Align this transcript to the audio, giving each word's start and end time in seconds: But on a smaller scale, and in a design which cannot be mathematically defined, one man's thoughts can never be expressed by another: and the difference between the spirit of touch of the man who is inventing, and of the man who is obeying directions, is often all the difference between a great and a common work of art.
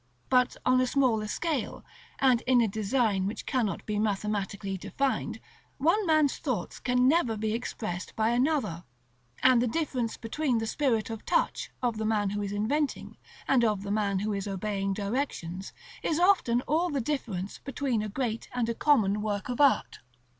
But 0.29 0.57
on 0.65 0.81
a 0.81 0.87
smaller 0.87 1.27
scale, 1.27 1.85
and 2.17 2.41
in 2.47 2.59
a 2.59 2.67
design 2.67 3.27
which 3.27 3.45
cannot 3.45 3.85
be 3.85 3.99
mathematically 3.99 4.75
defined, 4.75 5.39
one 5.77 6.07
man's 6.07 6.37
thoughts 6.39 6.79
can 6.79 7.07
never 7.07 7.37
be 7.37 7.53
expressed 7.53 8.15
by 8.15 8.29
another: 8.29 8.83
and 9.43 9.61
the 9.61 9.67
difference 9.67 10.17
between 10.17 10.57
the 10.57 10.65
spirit 10.65 11.11
of 11.11 11.23
touch 11.23 11.69
of 11.83 11.97
the 11.99 12.05
man 12.05 12.31
who 12.31 12.41
is 12.41 12.51
inventing, 12.51 13.17
and 13.47 13.63
of 13.63 13.83
the 13.83 13.91
man 13.91 14.17
who 14.17 14.33
is 14.33 14.47
obeying 14.47 14.91
directions, 14.93 15.71
is 16.01 16.19
often 16.19 16.61
all 16.61 16.89
the 16.89 16.99
difference 16.99 17.59
between 17.59 18.01
a 18.01 18.09
great 18.09 18.49
and 18.53 18.69
a 18.69 18.73
common 18.73 19.21
work 19.21 19.49
of 19.49 19.61
art. 19.61 19.99